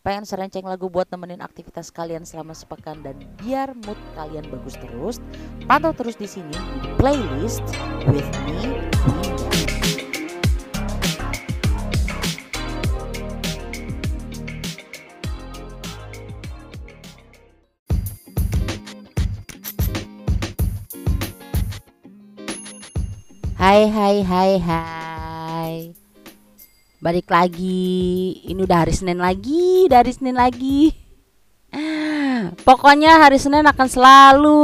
pengen 0.00 0.24
serenceng 0.24 0.64
lagu 0.64 0.88
buat 0.88 1.12
nemenin 1.12 1.44
aktivitas 1.44 1.92
kalian 1.92 2.24
selama 2.24 2.56
sepekan 2.56 3.04
dan 3.04 3.20
biar 3.36 3.76
mood 3.84 4.00
kalian 4.16 4.48
bagus 4.48 4.80
terus, 4.80 5.20
pantau 5.68 5.92
terus 5.92 6.16
di 6.16 6.24
sini 6.24 6.56
playlist 6.96 7.64
with 8.08 8.28
me. 8.48 8.80
Hai 23.60 23.84
hai 23.92 24.24
hai 24.24 24.56
hai 24.56 24.99
Balik 27.00 27.32
lagi. 27.32 28.36
Ini 28.44 28.60
udah 28.60 28.84
hari 28.84 28.92
Senin 28.92 29.16
lagi 29.16 29.88
Udah 29.88 30.04
hari 30.04 30.12
Senin 30.12 30.36
lagi. 30.36 30.92
Pokoknya 32.68 33.24
hari 33.24 33.40
Senin 33.40 33.64
akan 33.64 33.88
selalu 33.88 34.60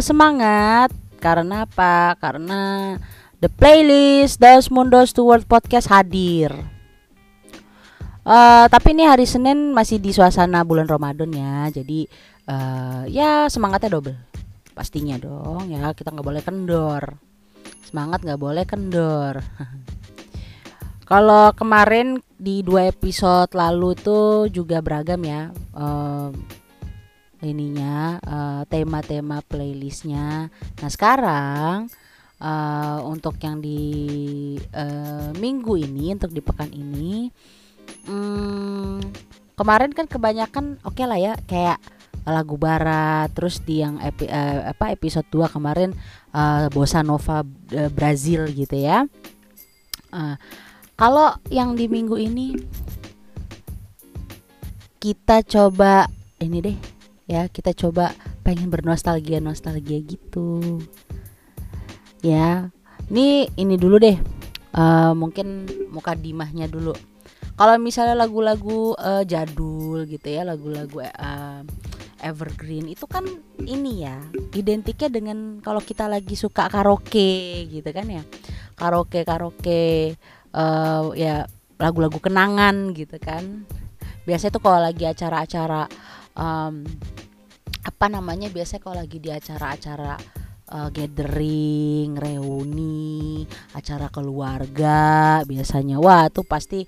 semangat. 0.00 0.88
Karena 1.20 1.68
apa? 1.68 2.16
Karena 2.16 2.96
The 3.36 3.52
playlist 3.52 4.40
Dos 4.40 4.72
Mundos 4.72 5.12
to 5.12 5.28
World 5.28 5.44
Podcast 5.44 5.92
hadir. 5.92 6.56
Uh, 8.24 8.64
Tapi 8.72 8.96
ini 8.96 9.04
hari 9.04 9.28
Senin 9.28 9.76
masih 9.76 10.00
di 10.00 10.16
suasana 10.16 10.64
bulan 10.64 10.88
Ramadan 10.88 11.28
ya. 11.36 11.68
Jadi 11.68 12.08
uh, 12.48 13.04
ya 13.12 13.44
semangatnya 13.52 14.00
double. 14.00 14.16
Pastinya 14.72 15.20
dong 15.20 15.68
ya 15.68 15.92
kita 15.92 16.16
nggak 16.16 16.24
boleh 16.32 16.40
kendor. 16.40 17.20
Semangat 17.84 18.24
nggak 18.24 18.40
boleh 18.40 18.64
kendor 18.64 19.44
kalau 21.04 21.52
kemarin 21.52 22.20
di 22.40 22.64
dua 22.64 22.88
episode 22.88 23.52
lalu 23.52 23.96
tuh 23.96 24.48
juga 24.48 24.80
beragam 24.80 25.20
ya 25.24 25.52
um, 25.76 26.32
ininya 27.44 28.16
tema 28.72 29.04
tema-tema 29.04 29.44
playlistnya. 29.44 30.48
Nah 30.48 30.90
sekarang 30.90 31.92
uh, 32.40 32.98
untuk 33.04 33.36
yang 33.40 33.60
di 33.60 33.80
uh, 34.72 35.30
minggu 35.36 35.76
ini 35.76 36.16
untuk 36.16 36.32
di 36.32 36.40
pekan 36.40 36.72
ini 36.72 37.28
um, 38.08 39.00
kemarin 39.54 39.92
kan 39.92 40.08
kebanyakan 40.08 40.80
oke 40.82 40.96
okay 40.96 41.04
lah 41.04 41.20
ya 41.20 41.34
kayak 41.44 41.78
lagu 42.24 42.56
barat 42.56 43.28
terus 43.36 43.60
di 43.60 43.84
yang 43.84 44.00
epi, 44.00 44.24
uh, 44.24 44.72
apa 44.72 44.96
episode 44.96 45.28
2 45.28 45.44
kemarin 45.52 45.92
uh, 46.32 46.72
bossa 46.72 47.04
nova 47.04 47.44
uh, 47.44 47.90
Brazil 47.92 48.48
gitu 48.48 48.80
ya. 48.80 49.04
Uh, 50.08 50.38
kalau 50.94 51.34
yang 51.50 51.74
di 51.74 51.90
minggu 51.90 52.14
ini 52.18 52.54
kita 55.02 55.44
coba 55.44 56.08
ini 56.40 56.58
deh 56.64 56.78
ya 57.28 57.48
kita 57.48 57.76
coba 57.76 58.12
pengen 58.44 58.68
bernostalgia 58.68 59.40
nostalgia 59.40 60.00
gitu. 60.04 60.80
Ya 62.20 62.72
ini 63.08 63.48
ini 63.56 63.74
dulu 63.76 64.00
deh. 64.00 64.16
Uh, 64.74 65.14
mungkin 65.14 65.68
muka 65.94 66.18
dimahnya 66.18 66.66
dulu. 66.66 66.92
Kalau 67.54 67.78
misalnya 67.78 68.26
lagu-lagu 68.26 68.98
uh, 68.98 69.22
jadul 69.22 70.02
gitu 70.10 70.26
ya 70.26 70.42
lagu-lagu 70.42 70.98
uh, 71.06 71.62
evergreen 72.18 72.90
itu 72.90 73.06
kan 73.06 73.22
ini 73.62 74.02
ya 74.02 74.18
identiknya 74.56 75.06
dengan 75.06 75.62
kalau 75.62 75.78
kita 75.78 76.10
lagi 76.10 76.34
suka 76.34 76.66
karaoke 76.66 77.66
gitu 77.70 77.86
kan 77.94 78.08
ya. 78.10 78.22
Karaoke 78.74 79.22
karaoke 79.22 80.18
uh, 80.54 81.10
ya 81.18 81.44
lagu-lagu 81.76 82.22
kenangan 82.22 82.94
gitu 82.94 83.18
kan 83.18 83.66
biasanya 84.24 84.52
tuh 84.54 84.62
kalau 84.62 84.80
lagi 84.80 85.04
acara-acara 85.04 85.90
um, 86.38 86.86
apa 87.84 88.06
namanya 88.08 88.48
biasanya 88.48 88.80
kalau 88.80 88.96
lagi 89.02 89.20
di 89.20 89.28
acara-acara 89.28 90.16
uh, 90.72 90.88
gathering, 90.88 92.16
reuni, 92.16 93.44
acara 93.76 94.08
keluarga 94.08 95.42
biasanya 95.44 96.00
wah 96.00 96.30
tuh 96.32 96.46
pasti 96.46 96.86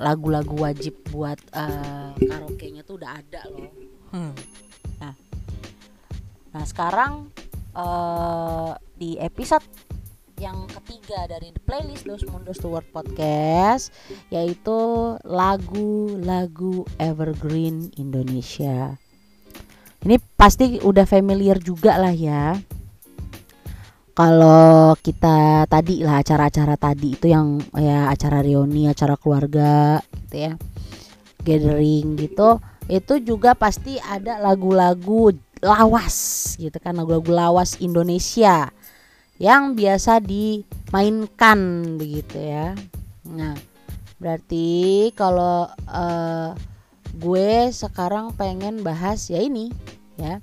lagu-lagu 0.00 0.56
uh, 0.56 0.62
wajib 0.66 0.96
buat 1.12 1.38
uh, 1.54 2.16
karaoke-nya 2.18 2.82
tuh 2.82 2.98
udah 2.98 3.10
ada 3.20 3.46
loh 3.52 3.86
Hmm. 4.14 4.32
Nah, 5.02 5.14
nah 6.54 6.64
sekarang 6.64 7.28
uh, 7.74 8.72
di 8.96 9.18
episode 9.18 9.66
yang 10.36 10.68
ketiga 10.68 11.24
dari 11.32 11.48
the 11.48 11.62
playlist 11.64 12.04
Dos 12.04 12.20
Mundos 12.28 12.60
to 12.60 12.68
World 12.68 12.88
Podcast 12.92 13.88
yaitu 14.28 14.76
lagu-lagu 15.24 16.84
evergreen 17.00 17.88
Indonesia. 17.96 19.00
Ini 20.04 20.20
pasti 20.36 20.76
udah 20.84 21.08
familiar 21.08 21.56
juga 21.56 21.96
lah 21.96 22.12
ya. 22.12 22.60
Kalau 24.16 24.96
kita 25.00 25.68
tadi 25.68 26.00
lah 26.04 26.24
acara-acara 26.24 26.76
tadi 26.80 27.16
itu 27.16 27.28
yang 27.28 27.60
ya 27.76 28.08
acara 28.08 28.40
reuni, 28.40 28.88
acara 28.88 29.16
keluarga 29.16 30.00
gitu 30.24 30.36
ya. 30.36 30.52
Gathering 31.44 32.16
gitu 32.20 32.60
itu 32.86 33.14
juga 33.18 33.58
pasti 33.58 33.98
ada 33.98 34.38
lagu-lagu 34.38 35.34
lawas 35.58 36.54
gitu 36.60 36.76
kan 36.78 36.94
lagu-lagu 36.94 37.32
lawas 37.32 37.80
Indonesia 37.82 38.70
yang 39.36 39.76
biasa 39.76 40.20
dimainkan 40.24 41.58
begitu 42.00 42.40
ya. 42.40 42.72
Nah 43.28 43.56
berarti 44.16 45.12
kalau 45.12 45.68
uh, 45.92 46.56
gue 47.16 47.68
sekarang 47.72 48.32
pengen 48.36 48.80
bahas 48.80 49.28
ya 49.28 49.40
ini 49.40 49.72
ya. 50.16 50.40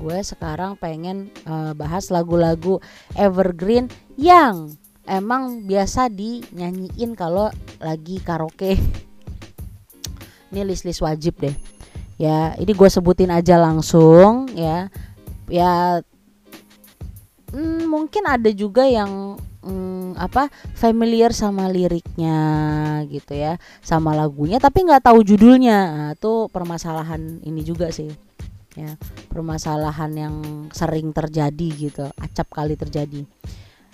Gue 0.00 0.18
sekarang 0.24 0.80
pengen 0.80 1.28
uh, 1.44 1.76
bahas 1.76 2.08
lagu-lagu 2.08 2.80
evergreen 3.14 3.92
yang 4.16 4.72
emang 5.04 5.68
biasa 5.68 6.08
dinyanyiin 6.08 7.12
kalau 7.12 7.52
lagi 7.78 8.18
karaoke. 8.24 8.80
Ini 10.52 10.68
list-list 10.68 11.04
wajib 11.04 11.36
deh. 11.40 11.54
Ya 12.16 12.56
ini 12.56 12.72
gue 12.72 12.88
sebutin 12.88 13.32
aja 13.32 13.60
langsung 13.60 14.48
ya. 14.56 14.88
Ya 15.52 16.00
mungkin 17.92 18.24
ada 18.24 18.48
juga 18.48 18.88
yang 18.88 19.36
hmm, 19.60 20.16
apa 20.16 20.48
familiar 20.72 21.36
sama 21.36 21.68
liriknya 21.68 22.40
gitu 23.12 23.36
ya 23.36 23.60
sama 23.84 24.16
lagunya 24.16 24.56
tapi 24.56 24.88
nggak 24.88 25.04
tahu 25.04 25.20
judulnya. 25.20 25.78
Nah, 25.92 26.10
itu 26.16 26.48
permasalahan 26.48 27.44
ini 27.44 27.60
juga 27.60 27.92
sih 27.92 28.08
ya. 28.72 28.96
Permasalahan 29.28 30.12
yang 30.16 30.34
sering 30.72 31.12
terjadi 31.12 31.68
gitu 31.76 32.08
acap 32.16 32.48
kali 32.48 32.80
terjadi. 32.80 33.28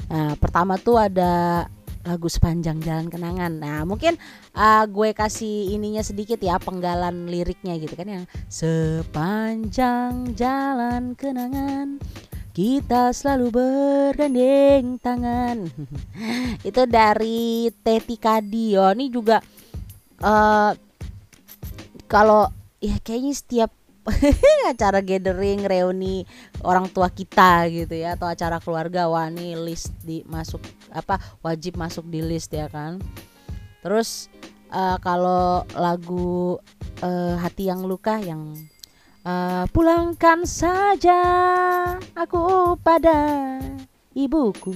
Nah 0.08 0.38
pertama 0.38 0.78
tuh 0.78 1.02
ada 1.02 1.66
lagu 2.08 2.24
sepanjang 2.30 2.80
jalan 2.80 3.12
kenangan. 3.12 3.52
Nah, 3.52 3.84
mungkin 3.84 4.16
uh, 4.56 4.84
gue 4.88 5.12
kasih 5.12 5.76
ininya 5.76 6.00
sedikit 6.00 6.40
ya 6.40 6.56
penggalan 6.56 7.28
liriknya 7.28 7.76
gitu 7.76 7.92
kan 7.92 8.08
yang 8.08 8.24
sepanjang 8.48 10.32
jalan 10.32 11.12
kenangan 11.12 12.00
kita 12.58 13.14
selalu 13.14 13.54
bergandeng 13.54 14.98
tangan. 14.98 15.70
Itu 16.66 16.90
dari 16.90 17.70
Teti 17.70 18.18
Kadio. 18.18 18.98
Ini 18.98 19.06
juga 19.14 19.38
uh, 20.26 20.74
kalau 22.10 22.50
ya 22.82 22.98
kayaknya 22.98 23.30
setiap 23.38 23.70
acara 24.74 25.06
gathering 25.06 25.62
reuni 25.70 26.26
orang 26.66 26.90
tua 26.90 27.14
kita 27.14 27.70
gitu 27.70 27.94
ya 27.94 28.18
atau 28.18 28.26
acara 28.26 28.58
keluarga 28.58 29.06
wah 29.06 29.30
list 29.30 29.94
di 30.02 30.26
masuk 30.26 30.64
apa 30.90 31.20
wajib 31.44 31.78
masuk 31.78 32.08
di 32.08 32.24
list 32.24 32.48
ya 32.56 32.72
kan 32.72 32.96
terus 33.84 34.32
uh, 34.72 34.96
kalau 35.04 35.60
lagu 35.76 36.56
uh, 37.04 37.36
hati 37.36 37.68
yang 37.68 37.84
luka 37.84 38.16
yang 38.16 38.56
uh, 39.24 39.64
pulangkan 39.70 40.44
saja 40.46 41.20
aku 42.14 42.74
pada 42.82 43.58
ibuku 44.14 44.74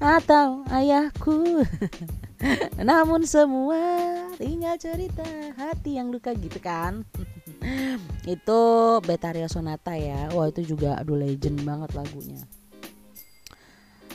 atau 0.00 0.66
ayahku. 0.72 1.62
Namun 2.88 3.24
semua 3.24 3.80
tinggal 4.36 4.76
cerita 4.76 5.24
hati 5.56 5.96
yang 5.96 6.12
luka 6.12 6.36
gitu 6.36 6.60
kan. 6.60 7.06
Itu 8.28 8.60
Betaria 9.04 9.48
Sonata 9.48 9.96
ya. 9.96 10.28
Wah 10.34 10.50
itu 10.50 10.76
juga 10.76 10.98
aduh 11.00 11.16
legend 11.16 11.64
banget 11.64 11.96
lagunya. 11.96 12.42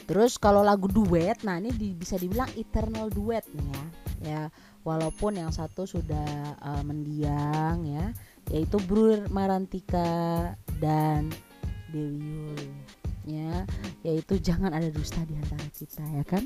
Terus 0.05 0.35
kalau 0.35 0.59
lagu 0.59 0.91
duet 0.91 1.39
nah 1.47 1.55
ini 1.55 1.71
di, 1.71 1.95
bisa 1.95 2.19
dibilang 2.19 2.51
eternal 2.59 3.07
duet 3.07 3.47
nih 3.55 3.67
ya. 3.71 3.83
Ya 4.21 4.41
walaupun 4.81 5.37
yang 5.37 5.53
satu 5.53 5.85
sudah 5.85 6.57
uh, 6.61 6.83
mendiang 6.85 7.85
ya 7.85 8.05
yaitu 8.51 8.77
Brur 8.83 9.31
Marantika 9.31 10.53
dan 10.83 11.31
Dewi 11.87 12.19
Yul 12.19 12.59
ya 13.23 13.63
yaitu 14.03 14.35
jangan 14.43 14.75
ada 14.75 14.91
dusta 14.91 15.23
di 15.23 15.39
antara 15.39 15.67
kita 15.71 16.03
ya 16.03 16.23
kan? 16.27 16.43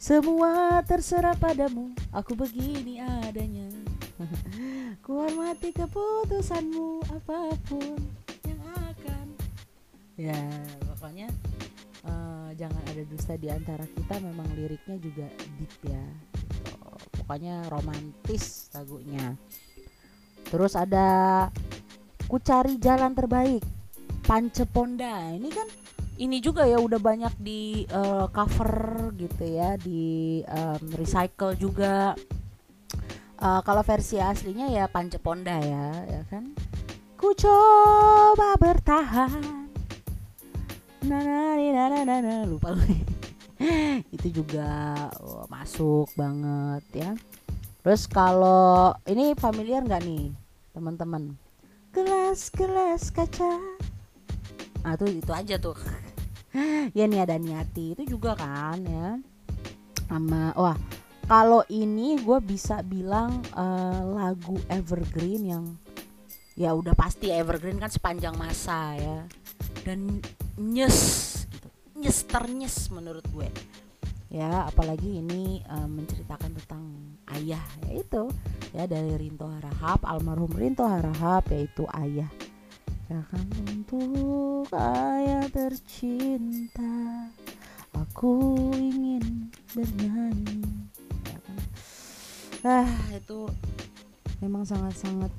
Semua 0.00 0.80
terserah 0.86 1.36
padamu 1.36 1.92
aku 2.14 2.32
begini 2.38 3.02
adanya. 3.02 3.68
Ku 5.04 5.24
hormati 5.24 5.74
keputusanmu 5.74 7.04
apa 7.10 7.52
pun 7.68 7.98
yang 8.46 8.60
akan. 8.80 9.26
Ya 10.20 10.40
pokoknya 10.88 11.28
uh, 12.06 12.48
jangan 12.54 12.80
ada 12.86 13.02
dusta 13.08 13.34
di 13.40 13.48
antara 13.48 13.84
kita 13.88 14.20
memang 14.20 14.46
liriknya 14.54 14.96
juga 15.00 15.26
deep 15.58 15.74
ya. 15.84 16.00
Gitu. 16.00 16.76
pokoknya 17.20 17.62
romantis 17.70 18.68
lagunya 18.74 19.38
terus 20.50 20.74
ada 20.74 21.48
ku 22.26 22.42
cari 22.42 22.76
jalan 22.76 23.14
terbaik. 23.14 23.62
Panceponda. 24.26 25.34
Ini 25.34 25.48
kan 25.50 25.66
ini 26.20 26.38
juga 26.38 26.68
ya 26.68 26.76
udah 26.78 27.00
banyak 27.00 27.34
di 27.40 27.88
uh, 27.90 28.28
cover 28.28 29.10
gitu 29.16 29.44
ya 29.46 29.74
di 29.80 30.42
um, 30.44 30.82
recycle 30.94 31.56
juga. 31.56 32.14
Uh, 33.40 33.64
kalau 33.64 33.80
versi 33.80 34.20
aslinya 34.20 34.68
ya 34.68 34.84
Panceponda 34.84 35.56
ya 35.64 36.04
ya 36.04 36.22
kan? 36.28 36.52
Ku 37.16 37.32
coba 37.32 38.54
bertahan. 38.60 39.64
Na 41.08 41.18
na 41.24 41.56
na 41.56 41.84
na 41.88 42.00
na, 42.04 42.16
na. 42.20 42.34
lupa 42.44 42.76
itu 44.14 44.28
juga 44.32 44.68
oh, 45.20 45.44
masuk 45.48 46.08
banget 46.16 46.84
ya 46.92 47.10
terus 47.80 48.04
kalau 48.04 48.92
ini 49.08 49.32
familiar 49.36 49.80
nggak 49.84 50.02
nih 50.04 50.32
teman-teman? 50.76 51.34
Gelas-gelas 51.90 53.10
kaca. 53.10 53.58
Ah 54.84 54.94
tuh 54.96 55.10
itu 55.10 55.32
aja 55.32 55.56
tuh. 55.60 55.76
Ya 56.98 57.06
nih 57.06 57.22
ada 57.22 57.38
niati 57.38 57.94
itu 57.94 58.18
juga 58.18 58.34
kan 58.34 58.82
ya. 58.82 59.22
Sama 60.10 60.50
wah 60.58 60.74
kalau 61.30 61.62
ini 61.70 62.18
gue 62.18 62.42
bisa 62.42 62.82
bilang 62.82 63.38
uh, 63.54 64.02
lagu 64.18 64.58
evergreen 64.66 65.46
yang 65.46 65.64
ya 66.58 66.74
udah 66.74 66.90
pasti 66.98 67.30
evergreen 67.30 67.78
kan 67.78 67.86
sepanjang 67.86 68.34
masa 68.34 68.98
ya. 68.98 69.18
Dan 69.86 70.18
nyes 70.58 70.98
gitu. 71.46 71.68
Nyes 71.94 72.18
ternyes 72.26 72.90
menurut 72.90 73.22
gue 73.30 73.46
ya 74.30 74.70
apalagi 74.70 75.18
ini 75.18 75.60
uh, 75.66 75.90
menceritakan 75.90 76.54
tentang 76.62 76.84
ayah 77.34 77.62
yaitu 77.90 78.30
ya 78.70 78.86
dari 78.86 79.18
Rinto 79.18 79.50
Harahap 79.50 80.06
almarhum 80.06 80.54
Rinto 80.54 80.86
Harahap 80.86 81.50
yaitu 81.50 81.84
ayah. 81.98 82.30
Akan 83.10 83.42
untuk 83.66 84.70
ayah 84.70 85.42
tercinta 85.50 87.26
Aku 87.90 88.70
ingin 88.78 89.50
bernyanyi. 89.74 90.62
Ya 91.26 91.38
kan? 91.42 91.58
Ah 92.62 92.92
itu 93.10 93.50
memang 94.38 94.62
sangat-sangat 94.62 95.32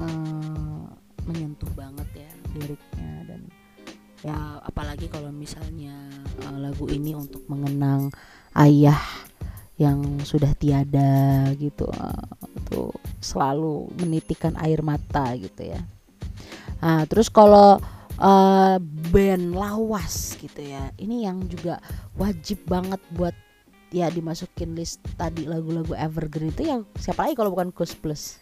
uh, 0.00 0.88
menyentuh 1.28 1.68
banget 1.76 2.08
ya 2.24 2.30
liriknya 2.56 3.17
ya 4.26 4.58
apalagi 4.66 5.06
kalau 5.06 5.30
misalnya 5.30 5.94
uh, 6.46 6.58
lagu 6.58 6.90
ini 6.90 7.14
untuk 7.14 7.46
mengenang 7.46 8.10
ayah 8.58 8.98
yang 9.78 10.02
sudah 10.26 10.50
tiada 10.58 11.46
gitu 11.54 11.86
uh, 11.86 12.26
itu 12.58 12.90
selalu 13.22 13.86
menitikan 14.02 14.58
air 14.58 14.82
mata 14.82 15.30
gitu 15.38 15.70
ya. 15.70 15.80
Nah, 16.82 17.06
terus 17.06 17.30
kalau 17.30 17.78
uh, 18.18 18.76
band 19.14 19.54
lawas 19.54 20.34
gitu 20.38 20.62
ya, 20.62 20.90
ini 20.98 21.26
yang 21.26 21.46
juga 21.46 21.78
wajib 22.18 22.66
banget 22.66 22.98
buat 23.14 23.34
ya 23.88 24.12
dimasukin 24.12 24.76
list 24.76 25.00
tadi 25.16 25.48
lagu-lagu 25.48 25.96
evergreen 25.96 26.52
itu 26.52 26.68
yang 26.68 26.84
siapa 27.00 27.24
lagi 27.24 27.34
kalau 27.40 27.56
bukan 27.56 27.72
Coast 27.72 27.96
Plus 28.04 28.36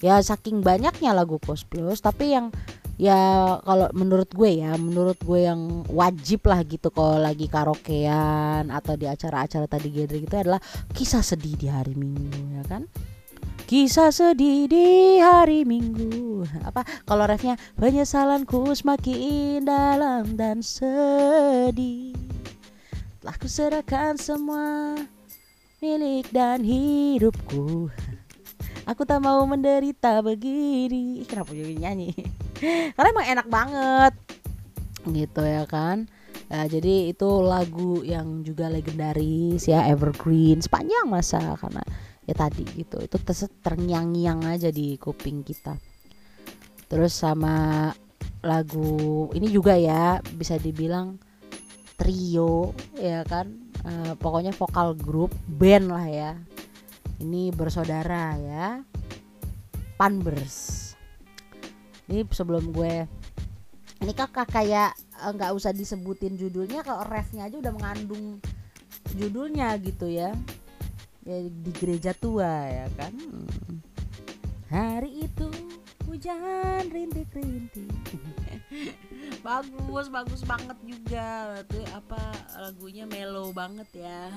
ya 0.00 0.16
saking 0.24 0.64
banyaknya 0.64 1.12
lagu 1.12 1.36
Coast 1.36 1.68
Plus 1.68 2.00
tapi 2.00 2.32
yang 2.32 2.48
ya 3.00 3.56
kalau 3.64 3.88
menurut 3.96 4.28
gue 4.28 4.60
ya 4.60 4.76
menurut 4.76 5.16
gue 5.24 5.48
yang 5.48 5.88
wajib 5.88 6.44
lah 6.44 6.60
gitu 6.68 6.92
kalau 6.92 7.16
lagi 7.16 7.48
karaokean 7.48 8.68
atau 8.68 8.92
di 9.00 9.08
acara-acara 9.08 9.64
tadi 9.64 9.88
gathering 9.88 10.28
itu 10.28 10.36
adalah 10.36 10.60
kisah 10.92 11.24
sedih 11.24 11.56
di 11.56 11.66
hari 11.72 11.96
minggu 11.96 12.60
ya 12.60 12.64
kan? 12.68 12.84
Kisah 13.70 14.10
sedih 14.10 14.66
di 14.66 15.22
hari 15.22 15.62
Minggu. 15.62 16.42
Apa? 16.66 16.82
Kalau 17.06 17.22
refnya 17.22 17.54
Penyesalanku 17.78 18.66
semakin 18.74 19.62
dalam 19.62 20.34
dan 20.34 20.58
sedih. 20.58 22.10
Telah 23.22 23.36
kuserahkan 23.38 24.18
semua 24.18 24.98
Milik 25.78 26.34
dan 26.34 26.66
hidupku. 26.66 27.94
Aku 28.90 29.06
tak 29.06 29.22
mau 29.22 29.38
menderita 29.46 30.18
begini. 30.18 31.22
Kenapa 31.30 31.54
jadi 31.54 31.78
nyanyi 31.78 32.10
Karena 32.94 33.08
emang 33.08 33.26
enak 33.26 33.46
banget. 33.48 34.12
Gitu 35.08 35.42
ya 35.42 35.64
kan. 35.64 36.06
Ya, 36.50 36.66
jadi 36.66 37.14
itu 37.14 37.28
lagu 37.46 38.02
yang 38.02 38.42
juga 38.42 38.66
legendaris 38.66 39.70
ya 39.70 39.86
evergreen 39.86 40.58
sepanjang 40.58 41.06
masa 41.06 41.54
karena 41.54 41.82
ya 42.26 42.34
tadi 42.34 42.66
gitu. 42.74 42.98
Itu 42.98 43.16
terngiang-ngiang 43.62 44.44
aja 44.50 44.68
di 44.74 44.98
kuping 44.98 45.46
kita. 45.46 45.78
Terus 46.90 47.14
sama 47.14 47.88
lagu 48.42 49.30
ini 49.30 49.46
juga 49.46 49.78
ya 49.78 50.18
bisa 50.34 50.58
dibilang 50.58 51.22
trio 51.94 52.74
ya 52.98 53.22
kan. 53.22 53.46
E, 53.80 53.92
pokoknya 54.18 54.50
vokal 54.50 54.98
grup 54.98 55.30
band 55.46 55.86
lah 55.86 56.06
ya. 56.10 56.32
Ini 57.22 57.54
bersaudara 57.54 58.34
ya 58.40 58.66
Panbers 59.94 60.89
ini 62.10 62.26
sebelum 62.34 62.74
gue 62.74 63.06
ini 64.00 64.12
kakak 64.16 64.48
kayak 64.48 64.96
eh, 64.96 65.30
nggak 65.30 65.52
usah 65.52 65.76
disebutin 65.76 66.34
judulnya 66.34 66.80
kalau 66.80 67.04
refnya 67.04 67.46
aja 67.46 67.60
udah 67.60 67.72
mengandung 67.72 68.40
judulnya 69.12 69.76
gitu 69.78 70.08
ya. 70.08 70.32
Ya 71.20 71.36
di 71.44 71.72
gereja 71.76 72.16
tua 72.16 72.48
ya 72.48 72.86
kan. 72.96 73.12
Hari 74.72 75.28
itu 75.28 75.48
hujan 76.08 76.88
rintik-rintik. 76.88 77.92
Bagus 79.46 80.08
bagus 80.08 80.42
banget 80.48 80.78
juga. 80.84 81.60
Tuh 81.68 81.84
apa 81.92 82.20
lagunya 82.56 83.04
mellow 83.04 83.52
banget 83.52 83.88
ya. 83.92 84.32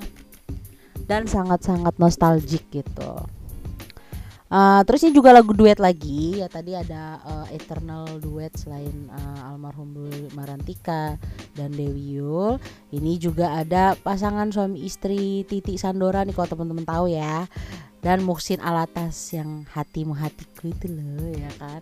Dan 1.07 1.27
sangat-sangat 1.27 1.95
nostalgic 1.99 2.63
gitu 2.71 3.11
Uh, 4.53 4.85
terus 4.85 5.01
ini 5.01 5.17
juga 5.17 5.33
lagu 5.33 5.50
duet 5.50 5.81
lagi 5.81 6.38
ya 6.38 6.45
tadi 6.45 6.77
ada 6.77 7.17
uh, 7.25 7.48
Eternal 7.50 8.22
duet 8.22 8.53
selain 8.53 9.10
uh, 9.10 9.50
almarhum 9.50 9.89
Marantika 10.38 11.17
dan 11.57 11.74
Dewi 11.74 12.22
Yul. 12.22 12.62
Ini 12.93 13.17
juga 13.17 13.57
ada 13.57 13.98
pasangan 13.98 14.53
suami 14.53 14.86
istri 14.86 15.41
Titi 15.50 15.74
Sandora 15.81 16.22
nih 16.22 16.38
kalau 16.38 16.53
teman-teman 16.53 16.86
tahu 16.86 17.10
ya. 17.10 17.50
Dan 18.05 18.22
Muksin 18.22 18.62
Alatas 18.62 19.33
yang 19.33 19.65
hatimu 19.74 20.13
hatiku 20.13 20.69
itu 20.69 20.86
loh 20.86 21.33
ya 21.33 21.50
kan. 21.57 21.81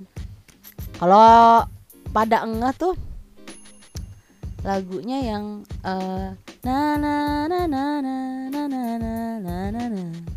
Kalau 0.95 1.67
pada 2.15 2.47
enggak 2.47 2.79
tuh 2.79 2.95
lagunya 4.63 5.19
yang 5.27 5.67
uh, 5.83 6.31
na 6.63 6.95
na 6.95 7.15
na 7.51 7.67
na 7.67 7.83
na 7.99 8.15
na 8.47 8.63
na 8.71 8.83
na 8.95 9.59
na 9.67 9.83
na 9.91 10.31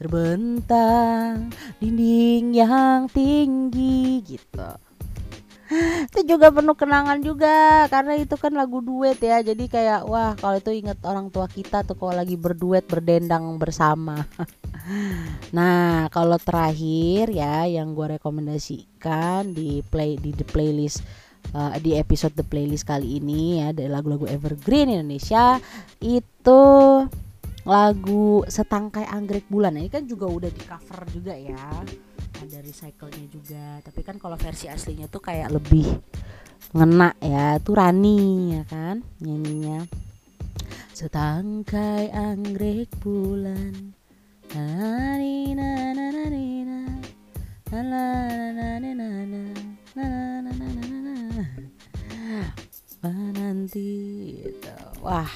terbentang 0.00 1.52
dinding 1.76 2.56
yang 2.56 3.04
tinggi 3.12 4.24
gitu. 4.24 4.70
Itu 6.08 6.26
juga 6.26 6.50
penuh 6.50 6.74
kenangan 6.74 7.20
juga 7.22 7.86
karena 7.86 8.18
itu 8.18 8.34
kan 8.40 8.56
lagu 8.56 8.80
duet 8.80 9.20
ya. 9.20 9.44
Jadi 9.44 9.68
kayak 9.68 10.08
wah 10.08 10.32
kalau 10.40 10.56
itu 10.56 10.72
inget 10.72 10.98
orang 11.04 11.28
tua 11.28 11.46
kita 11.46 11.84
tuh 11.84 11.94
kalau 11.94 12.16
lagi 12.16 12.34
berduet 12.40 12.88
berdendang 12.88 13.60
bersama. 13.60 14.24
Nah 15.54 16.10
kalau 16.10 16.34
terakhir 16.40 17.30
ya 17.30 17.68
yang 17.68 17.94
gue 17.94 18.18
rekomendasikan 18.18 19.54
di 19.54 19.86
play 19.86 20.18
di 20.18 20.34
the 20.34 20.42
playlist 20.42 21.04
uh, 21.54 21.76
di 21.78 21.94
episode 21.94 22.34
the 22.34 22.42
playlist 22.42 22.88
kali 22.88 23.22
ini 23.22 23.62
ya 23.62 23.70
dari 23.70 23.86
lagu-lagu 23.86 24.26
evergreen 24.26 24.90
Indonesia 24.90 25.62
itu 26.02 26.62
lagu 27.64 28.44
setangkai 28.48 29.04
anggrek 29.08 29.46
bulan. 29.50 29.76
Ini 29.76 29.90
kan 29.92 30.04
juga 30.08 30.26
udah 30.28 30.50
di 30.50 30.62
cover 30.64 31.00
juga 31.12 31.34
ya. 31.36 31.84
Ada 32.40 32.64
recycle-nya 32.64 33.26
juga. 33.28 33.66
Tapi 33.84 34.00
kan 34.00 34.16
kalau 34.16 34.36
versi 34.40 34.66
aslinya 34.70 35.08
tuh 35.08 35.20
kayak 35.20 35.52
lebih 35.52 35.86
ngena 36.72 37.12
ya. 37.20 37.60
Tuh 37.60 37.74
Rani 37.76 38.20
ya 38.56 38.62
kan 38.68 39.04
nyanyinya. 39.20 39.84
Setangkai 40.96 42.12
anggrek 42.12 42.92
bulan. 43.00 43.96
Nanti 53.60 54.42
wah 54.98 55.30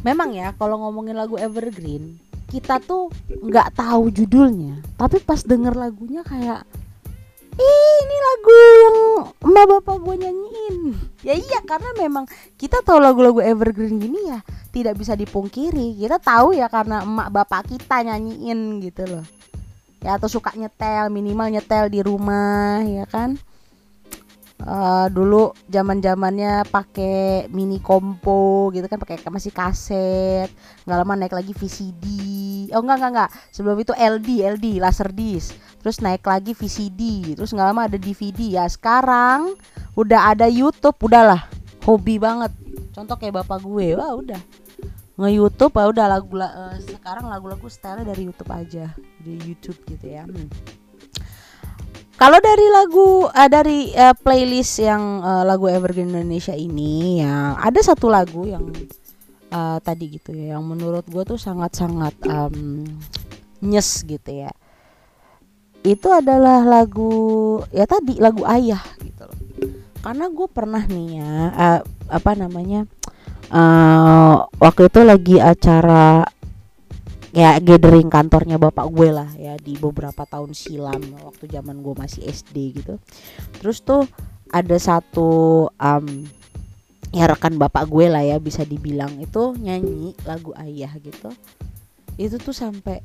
memang 0.00 0.32
ya 0.32 0.52
kalau 0.56 0.80
ngomongin 0.80 1.16
lagu 1.16 1.36
evergreen 1.36 2.20
kita 2.50 2.82
tuh 2.82 3.08
nggak 3.30 3.78
tahu 3.78 4.10
judulnya. 4.10 4.82
Tapi 4.98 5.22
pas 5.22 5.40
denger 5.40 5.72
lagunya 5.78 6.26
kayak 6.26 6.66
Ih, 7.60 7.96
ini 8.06 8.16
lagu 8.24 8.56
yang 8.56 8.96
emak 9.42 9.64
bapak 9.68 9.96
gue 10.00 10.14
nyanyiin. 10.22 10.76
Ya 11.20 11.34
iya 11.36 11.60
karena 11.60 11.92
memang 11.98 12.24
kita 12.56 12.80
tahu 12.80 12.96
lagu-lagu 12.96 13.42
evergreen 13.42 14.00
gini 14.00 14.32
ya 14.32 14.40
tidak 14.72 14.96
bisa 14.96 15.12
dipungkiri. 15.12 15.98
Kita 15.98 16.16
tahu 16.22 16.56
ya 16.56 16.72
karena 16.72 17.04
emak 17.04 17.28
bapak 17.28 17.68
kita 17.68 18.00
nyanyiin 18.06 18.80
gitu 18.80 19.04
loh. 19.04 19.26
Ya 20.00 20.16
atau 20.16 20.30
suka 20.30 20.56
nyetel 20.56 21.12
minimal 21.12 21.52
nyetel 21.52 21.92
di 21.92 22.00
rumah 22.00 22.80
ya 22.86 23.04
kan 23.04 23.36
uh, 24.64 25.06
dulu 25.08 25.52
zaman 25.68 26.00
zamannya 26.00 26.64
pakai 26.68 27.48
mini 27.52 27.80
kompo 27.80 28.68
gitu 28.74 28.86
kan 28.88 29.00
pakai 29.00 29.20
masih 29.28 29.52
kaset. 29.52 30.48
Nggak 30.84 30.98
lama 31.04 31.14
naik 31.16 31.34
lagi 31.36 31.52
VCD 31.56 32.04
oh 32.74 32.80
enggak 32.82 32.96
enggak 33.02 33.12
enggak 33.12 33.30
sebelum 33.50 33.76
itu 33.80 33.92
LD 33.94 34.28
LD 34.58 34.66
laser 34.82 35.10
disc. 35.12 35.56
Terus 35.80 35.98
naik 36.04 36.24
lagi 36.24 36.52
VCD 36.52 37.34
terus 37.36 37.50
nggak 37.56 37.68
lama 37.72 37.88
ada 37.88 37.96
DVD 37.96 38.60
ya 38.60 38.64
sekarang 38.68 39.56
udah 39.96 40.34
ada 40.34 40.46
YouTube 40.46 40.96
udahlah. 41.00 41.48
Hobi 41.88 42.20
banget. 42.20 42.52
Contoh 42.92 43.16
kayak 43.16 43.42
bapak 43.42 43.64
gue 43.64 43.96
wah 43.96 44.12
udah. 44.12 44.40
Nge 45.20 45.30
YouTube 45.36 45.74
ah 45.76 45.88
udah 45.88 46.06
lagu 46.08 46.32
uh, 46.32 46.76
sekarang 46.80 47.28
lagu-lagu 47.28 47.68
style 47.68 48.08
dari 48.08 48.24
YouTube 48.24 48.52
aja 48.52 48.92
di 49.20 49.36
YouTube 49.40 49.76
gitu 49.88 50.06
ya. 50.08 50.24
Hmm. 50.24 50.48
Kalau 52.20 52.36
dari 52.36 52.66
lagu 52.68 53.24
uh, 53.32 53.48
dari 53.48 53.96
uh, 53.96 54.12
playlist 54.12 54.84
yang 54.84 55.24
uh, 55.24 55.40
lagu 55.40 55.72
Evergreen 55.72 56.12
Indonesia 56.12 56.52
ini 56.52 57.24
ya 57.24 57.56
ada 57.56 57.80
satu 57.80 58.12
lagu 58.12 58.44
yang 58.44 58.68
uh, 59.48 59.80
tadi 59.80 60.20
gitu 60.20 60.36
ya 60.36 60.60
yang 60.60 60.68
menurut 60.68 61.08
gue 61.08 61.24
tuh 61.24 61.40
sangat-sangat 61.40 62.12
um, 62.28 62.84
nyes 63.64 64.04
gitu 64.04 64.44
ya. 64.44 64.52
Itu 65.80 66.12
adalah 66.12 66.60
lagu 66.60 67.64
ya 67.72 67.88
tadi 67.88 68.20
lagu 68.20 68.44
Ayah 68.44 68.84
gitu 69.00 69.24
loh. 69.24 69.38
Karena 70.04 70.28
gue 70.28 70.48
pernah 70.52 70.84
nih 70.84 71.24
ya 71.24 71.32
uh, 71.56 71.80
apa 72.12 72.36
namanya 72.36 72.84
uh, 73.48 74.44
waktu 74.60 74.92
itu 74.92 75.00
lagi 75.08 75.36
acara 75.40 76.28
kayak 77.30 77.62
gathering 77.62 78.10
kantornya 78.10 78.58
bapak 78.58 78.86
gue 78.90 79.08
lah 79.14 79.30
ya 79.38 79.54
di 79.54 79.78
beberapa 79.78 80.26
tahun 80.26 80.50
silam 80.54 81.00
waktu 81.22 81.46
zaman 81.46 81.78
gue 81.82 81.94
masih 81.94 82.26
SD 82.26 82.82
gitu. 82.82 82.94
Terus 83.62 83.82
tuh 83.82 84.06
ada 84.50 84.76
satu 84.76 85.66
um, 85.70 86.06
ya 87.14 87.30
rekan 87.30 87.54
bapak 87.54 87.86
gue 87.86 88.06
lah 88.10 88.22
ya 88.22 88.36
bisa 88.42 88.66
dibilang 88.66 89.18
itu 89.22 89.54
nyanyi 89.58 90.14
lagu 90.26 90.50
ayah 90.58 90.90
gitu. 90.98 91.30
Itu 92.18 92.42
tuh 92.42 92.54
sampai 92.54 92.98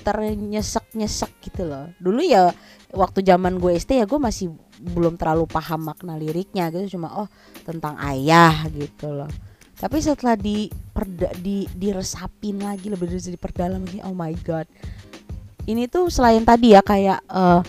ternyesek 0.00 0.96
nyesek 0.96 1.32
gitu 1.44 1.68
loh. 1.68 1.92
Dulu 2.00 2.20
ya 2.24 2.48
waktu 2.96 3.20
zaman 3.20 3.60
gue 3.60 3.76
SD 3.76 4.00
ya 4.00 4.06
gue 4.08 4.20
masih 4.20 4.56
belum 4.80 5.20
terlalu 5.20 5.44
paham 5.44 5.92
makna 5.92 6.16
liriknya 6.16 6.72
gitu 6.72 6.96
cuma 6.96 7.12
oh 7.12 7.28
tentang 7.68 8.00
ayah 8.00 8.64
gitu 8.72 9.12
loh 9.12 9.28
tapi 9.80 9.96
setelah 10.04 10.36
di 10.36 10.68
perda, 10.68 11.32
di 11.40 11.64
diresapin 11.72 12.60
lagi 12.60 12.92
lebih 12.92 13.08
dari 13.08 13.32
diperdalam 13.32 13.80
lagi 13.80 14.04
oh 14.04 14.12
my 14.12 14.36
god. 14.44 14.68
Ini 15.64 15.88
tuh 15.88 16.12
selain 16.12 16.44
tadi 16.44 16.76
ya 16.76 16.84
kayak 16.84 17.24
uh, 17.32 17.64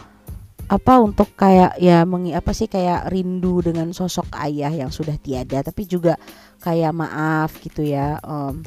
apa 0.72 0.94
untuk 1.04 1.32
kayak 1.36 1.80
ya 1.80 2.04
mengi 2.04 2.36
apa 2.36 2.52
sih 2.56 2.68
kayak 2.68 3.12
rindu 3.12 3.60
dengan 3.64 3.92
sosok 3.92 4.32
ayah 4.40 4.72
yang 4.72 4.88
sudah 4.88 5.20
tiada 5.20 5.60
tapi 5.64 5.84
juga 5.84 6.16
kayak 6.64 6.96
maaf 6.96 7.60
gitu 7.60 7.84
ya 7.84 8.16
um, 8.24 8.64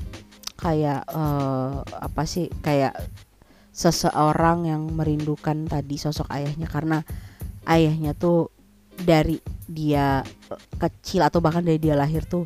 kayak 0.61 1.01
uh, 1.09 1.81
apa 1.81 2.29
sih 2.29 2.53
kayak 2.61 2.93
seseorang 3.73 4.69
yang 4.69 4.85
merindukan 4.93 5.65
tadi 5.65 5.97
sosok 5.97 6.29
ayahnya 6.29 6.69
karena 6.69 7.01
ayahnya 7.65 8.13
tuh 8.13 8.53
dari 9.01 9.41
dia 9.65 10.21
kecil 10.77 11.25
atau 11.25 11.41
bahkan 11.41 11.65
dari 11.65 11.81
dia 11.81 11.97
lahir 11.97 12.29
tuh 12.29 12.45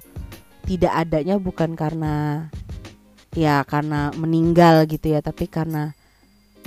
tidak 0.69 0.93
adanya 0.93 1.41
bukan 1.41 1.73
karena 1.73 2.47
ya 3.33 3.65
karena 3.65 4.13
meninggal 4.13 4.85
gitu 4.85 5.17
ya 5.17 5.25
tapi 5.25 5.49
karena 5.49 5.97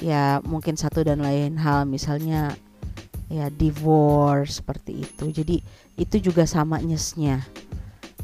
ya 0.01 0.41
mungkin 0.41 0.73
satu 0.73 1.05
dan 1.05 1.21
lain 1.21 1.61
hal. 1.61 1.85
Misalnya 1.85 2.57
ya 3.29 3.53
divorce 3.53 4.59
seperti 4.59 5.05
itu. 5.05 5.29
Jadi 5.29 5.61
itu 6.01 6.15
juga 6.17 6.49
sama 6.49 6.81
nyesnya 6.81 7.45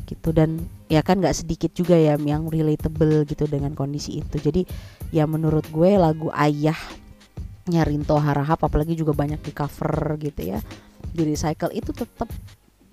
gitu. 0.09 0.33
Dan 0.33 0.65
ya 0.89 1.05
kan 1.05 1.21
nggak 1.21 1.45
sedikit 1.45 1.69
juga 1.77 1.93
ya 1.93 2.17
yang 2.17 2.49
relatable 2.49 3.29
gitu 3.29 3.45
dengan 3.45 3.77
kondisi 3.77 4.25
itu. 4.25 4.41
Jadi 4.41 4.65
ya 5.13 5.29
menurut 5.29 5.69
gue 5.69 5.93
lagu 5.93 6.33
ayah 6.33 6.77
Rinto 7.67 8.17
Harahap 8.17 8.63
apalagi 8.65 8.95
juga 8.95 9.11
banyak 9.11 9.43
di 9.43 9.51
cover 9.51 10.15
gitu 10.23 10.55
ya 10.55 10.59
di 11.11 11.23
recycle 11.27 11.71
itu 11.75 11.91
tetap 11.91 12.31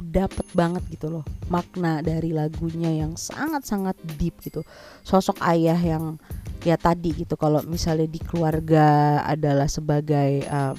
dapet 0.00 0.46
banget 0.52 0.82
gitu 0.90 1.10
loh 1.10 1.24
makna 1.48 2.00
dari 2.02 2.34
lagunya 2.34 2.90
yang 3.04 3.14
sangat-sangat 3.14 3.94
deep 4.18 4.38
gitu. 4.42 4.64
Sosok 5.06 5.38
ayah 5.44 5.78
yang 5.78 6.18
ya 6.64 6.80
tadi 6.80 7.12
gitu 7.12 7.36
kalau 7.36 7.60
misalnya 7.68 8.08
di 8.08 8.18
keluarga 8.18 9.20
adalah 9.28 9.68
sebagai 9.68 10.44
um, 10.48 10.76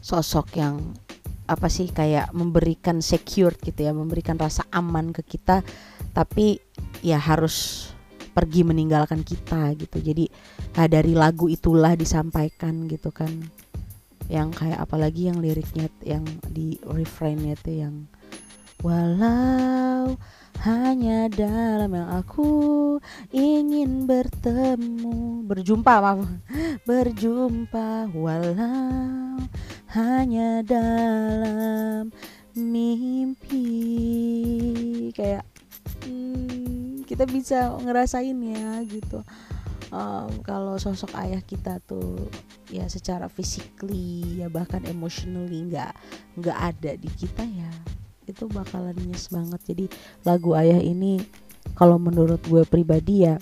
sosok 0.00 0.56
yang 0.56 0.80
apa 1.46 1.68
sih 1.68 1.92
kayak 1.92 2.32
memberikan 2.32 3.04
secure 3.04 3.52
gitu 3.60 3.84
ya 3.84 3.92
memberikan 3.92 4.40
rasa 4.40 4.64
aman 4.72 5.12
ke 5.12 5.20
kita 5.36 5.60
tapi 6.16 6.56
ya 7.04 7.20
harus 7.20 7.88
pergi 8.32 8.64
meninggalkan 8.64 9.20
kita 9.20 9.76
gitu. 9.76 10.00
Jadi 10.00 10.24
nah 10.72 10.88
dari 10.88 11.12
lagu 11.12 11.52
itulah 11.52 11.92
disampaikan 11.92 12.88
gitu 12.88 13.12
kan 13.12 13.28
yang 14.32 14.48
kayak 14.48 14.80
apalagi 14.80 15.28
yang 15.28 15.44
liriknya 15.44 15.92
yang 16.00 16.24
di 16.48 16.80
refrainnya 16.88 17.52
tuh 17.60 17.76
yang 17.76 17.94
walau 18.80 20.16
hanya 20.64 21.26
dalam 21.26 21.90
yang 21.92 22.08
aku 22.22 22.96
ingin 23.34 24.06
bertemu. 24.06 25.42
Berjumpa 25.44 25.98
maaf. 25.98 26.22
Berjumpa. 26.88 28.14
Walau 28.14 29.42
hanya 29.92 30.62
dalam 30.62 32.14
mimpi. 32.54 33.66
Kayak 35.12 35.44
hmm, 36.06 37.02
kita 37.10 37.26
bisa 37.26 37.74
ngerasain 37.82 38.38
ya 38.38 38.86
gitu 38.86 39.20
um, 39.92 40.32
kalau 40.42 40.80
sosok 40.80 41.12
ayah 41.20 41.44
kita 41.44 41.78
tuh 41.84 42.26
ya 42.72 42.88
secara 42.88 43.28
physically 43.28 44.40
ya 44.40 44.48
bahkan 44.48 44.82
emotionally 44.88 45.68
nggak 45.68 45.92
nggak 46.40 46.58
ada 46.58 46.96
di 46.96 47.10
kita 47.14 47.44
ya 47.44 47.70
itu 48.26 48.48
bakalan 48.48 48.96
nyes 49.06 49.28
banget. 49.28 49.60
Jadi 49.62 49.84
lagu 50.24 50.56
ayah 50.56 50.80
ini 50.80 51.20
kalau 51.76 52.00
menurut 52.00 52.40
gue 52.48 52.64
pribadi 52.66 53.28
ya 53.28 53.36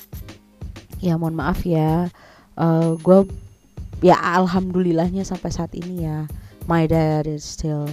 ya 1.00 1.16
mohon 1.16 1.38
maaf 1.38 1.64
ya 1.64 2.12
uh, 2.60 2.92
gue 3.00 3.24
ya 4.04 4.16
alhamdulillahnya 4.16 5.24
sampai 5.24 5.50
saat 5.52 5.72
ini 5.72 6.04
ya 6.04 6.28
my 6.68 6.84
dad 6.84 7.24
is 7.24 7.44
still 7.44 7.88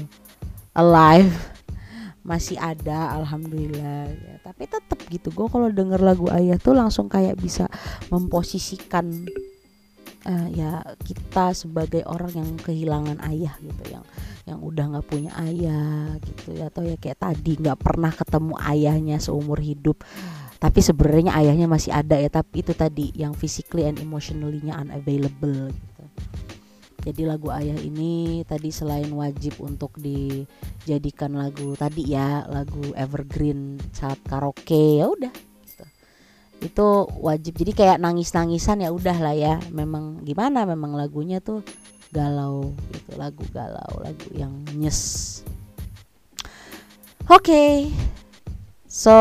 alive 0.75 1.31
masih 2.27 2.59
ada 2.59 3.15
alhamdulillah 3.15 4.11
ya. 4.11 4.35
Tapi 4.43 4.67
tetap 4.67 4.99
gitu 5.07 5.31
gue 5.31 5.47
kalau 5.47 5.71
denger 5.71 6.03
lagu 6.03 6.27
ayah 6.35 6.59
tuh 6.59 6.75
langsung 6.75 7.07
kayak 7.07 7.39
bisa 7.39 7.71
memposisikan 8.11 9.23
uh, 10.27 10.47
ya 10.51 10.83
kita 11.07 11.55
sebagai 11.55 12.03
orang 12.03 12.35
yang 12.35 12.49
kehilangan 12.59 13.23
ayah 13.31 13.55
gitu 13.63 13.83
yang 13.95 14.03
yang 14.43 14.59
udah 14.59 14.83
nggak 14.91 15.07
punya 15.07 15.31
ayah 15.47 16.19
gitu 16.19 16.55
ya 16.55 16.67
atau 16.67 16.83
ya 16.83 16.99
kayak 16.99 17.19
tadi 17.19 17.55
nggak 17.63 17.79
pernah 17.79 18.11
ketemu 18.11 18.53
ayahnya 18.59 19.17
seumur 19.23 19.63
hidup. 19.63 20.03
Tapi 20.57 20.81
sebenarnya 20.81 21.37
ayahnya 21.37 21.69
masih 21.69 21.93
ada 21.93 22.17
ya 22.17 22.27
tapi 22.33 22.65
itu 22.65 22.73
tadi 22.73 23.13
yang 23.13 23.37
physically 23.37 23.85
and 23.85 24.01
emotionally-nya 24.01 24.73
unavailable 24.73 25.69
gitu 25.69 26.03
jadi 27.07 27.23
lagu 27.23 27.47
ayah 27.55 27.79
ini 27.79 28.43
tadi 28.43 28.67
selain 28.67 29.07
wajib 29.15 29.55
untuk 29.63 29.95
dijadikan 29.95 31.39
lagu 31.39 31.71
tadi 31.79 32.11
ya 32.11 32.43
lagu 32.51 32.91
evergreen 32.99 33.79
saat 33.95 34.19
karaoke 34.27 34.99
ya 34.99 35.07
udah 35.07 35.31
gitu. 35.63 35.85
itu 36.67 36.87
wajib 37.23 37.55
jadi 37.55 37.71
kayak 37.71 37.97
nangis 38.03 38.35
nangisan 38.35 38.83
ya 38.83 38.91
udah 38.91 39.15
lah 39.23 39.31
ya 39.31 39.55
memang 39.71 40.19
gimana 40.27 40.67
memang 40.67 40.99
lagunya 40.99 41.39
tuh 41.39 41.63
galau 42.11 42.75
gitu 42.91 43.15
lagu 43.15 43.43
galau 43.55 44.03
lagu 44.03 44.27
yang 44.35 44.51
nyes 44.75 45.39
oke 47.31 47.39
okay. 47.39 47.87
so 48.83 49.15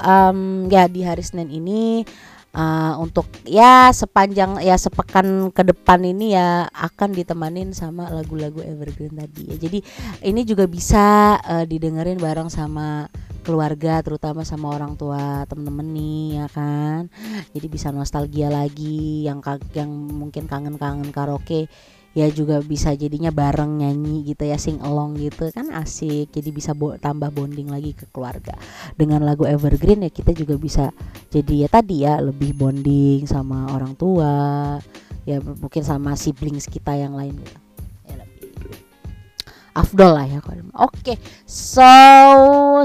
um, 0.00 0.72
ya 0.72 0.88
di 0.88 1.04
hari 1.04 1.20
senin 1.20 1.52
ini 1.52 2.08
uh, 2.56 2.96
untuk 2.98 3.28
ya 3.44 3.92
sepanjang 3.92 4.64
ya 4.64 4.80
sepekan 4.80 5.52
ke 5.52 5.62
depan 5.62 6.00
ini 6.02 6.32
ya 6.34 6.66
akan 6.72 7.12
ditemanin 7.12 7.76
sama 7.76 8.08
lagu-lagu 8.08 8.64
evergreen 8.64 9.14
tadi 9.14 9.52
ya. 9.52 9.56
Jadi 9.60 9.78
ini 10.24 10.40
juga 10.48 10.64
bisa 10.64 11.36
uh, 11.44 11.68
didengerin 11.68 12.16
bareng 12.16 12.48
sama 12.48 13.12
keluarga 13.46 14.02
terutama 14.02 14.42
sama 14.42 14.74
orang 14.74 14.98
tua 14.98 15.46
temen-temen 15.46 15.86
nih 15.94 16.26
ya 16.42 16.46
kan 16.50 17.06
jadi 17.54 17.66
bisa 17.70 17.94
nostalgia 17.94 18.50
lagi 18.50 19.22
yang 19.22 19.38
yang 19.70 19.86
mungkin 19.86 20.50
kangen-kangen 20.50 21.14
karaoke 21.14 21.70
ya 22.16 22.32
juga 22.32 22.64
bisa 22.64 22.96
jadinya 22.96 23.28
bareng 23.28 23.84
nyanyi 23.84 24.24
gitu 24.24 24.48
ya 24.48 24.56
sing 24.56 24.80
along 24.80 25.20
gitu 25.20 25.52
kan 25.52 25.68
asik. 25.76 26.32
Jadi 26.32 26.48
bisa 26.48 26.72
bo 26.72 26.96
tambah 26.96 27.28
bonding 27.28 27.68
lagi 27.68 27.92
ke 27.92 28.08
keluarga. 28.08 28.56
Dengan 28.96 29.20
lagu 29.20 29.44
evergreen 29.44 30.00
ya 30.00 30.08
kita 30.08 30.32
juga 30.32 30.56
bisa 30.56 30.96
jadi 31.28 31.66
ya 31.66 31.68
tadi 31.68 32.08
ya 32.08 32.16
lebih 32.24 32.56
bonding 32.56 33.28
sama 33.28 33.68
orang 33.76 33.92
tua 34.00 34.80
ya 35.28 35.44
mungkin 35.44 35.84
sama 35.84 36.16
siblings 36.16 36.64
kita 36.64 36.96
yang 36.96 37.12
lain 37.12 37.36
gitu. 37.36 37.66
Afdol 39.76 40.16
lah 40.16 40.24
ya 40.24 40.40
Oke, 40.40 40.64
okay, 40.72 41.16
so 41.44 41.84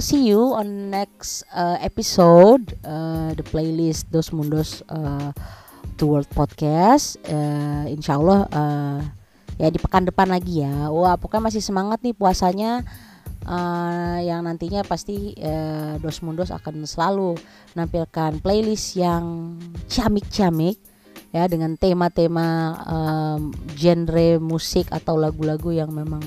see 0.04 0.28
you 0.28 0.52
on 0.52 0.92
next 0.92 1.48
uh, 1.56 1.80
episode 1.80 2.76
uh, 2.84 3.32
the 3.32 3.48
playlist 3.48 4.12
Dos 4.12 4.36
Mundos 4.36 4.84
uh, 4.92 5.32
to 5.96 6.04
World 6.04 6.28
Podcast. 6.36 7.16
Uh, 7.24 7.88
insya 7.88 8.20
Allah 8.20 8.44
uh, 8.52 9.00
ya 9.58 9.68
di 9.68 9.80
pekan 9.82 10.08
depan 10.08 10.30
lagi 10.32 10.64
ya. 10.64 10.88
Wah 10.92 11.18
pokoknya 11.18 11.52
masih 11.52 11.64
semangat 11.64 12.00
nih 12.04 12.16
puasanya. 12.16 12.86
Uh, 13.42 14.22
yang 14.22 14.46
nantinya 14.46 14.86
pasti 14.86 15.34
uh, 15.42 15.98
Dos 15.98 16.22
Mundos 16.22 16.54
akan 16.54 16.86
selalu 16.86 17.34
menampilkan 17.74 18.38
playlist 18.38 18.94
yang 19.02 19.58
ciamik-ciamik 19.90 20.78
ya 21.34 21.50
dengan 21.50 21.74
tema-tema 21.74 22.78
um, 22.86 23.50
genre 23.74 24.38
musik 24.38 24.94
atau 24.94 25.18
lagu-lagu 25.18 25.74
yang 25.74 25.90
memang 25.90 26.22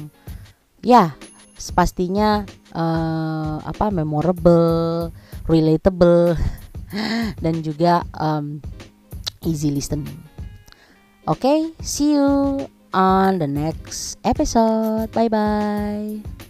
ya 0.83 1.15
pastinya 1.71 2.43
uh, 2.75 3.63
apa 3.63 3.95
memorable, 3.95 5.15
relatable 5.47 6.35
dan 7.45 7.55
juga 7.63 8.03
um, 8.19 8.59
easy 9.47 9.71
listen. 9.71 10.03
Oke, 11.25 11.41
okay, 11.41 11.59
see 11.81 12.19
you 12.19 12.69
on 12.95 13.39
the 13.39 13.47
next 13.47 14.17
episode. 14.25 15.11
Bye 15.13 15.29
bye. 15.29 16.44